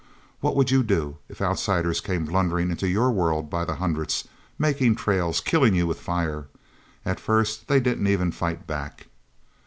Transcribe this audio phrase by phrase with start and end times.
[0.39, 4.27] "What would you do if outsiders came blundering into your world by the hundreds,
[4.57, 6.47] making trails, killing you with fire?
[7.05, 9.05] At first, they didn't even fight back."